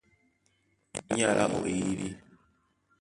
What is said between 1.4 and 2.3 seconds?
ó eyídí.